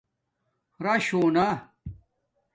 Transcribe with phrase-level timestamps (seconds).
[0.83, 1.47] رش ہونا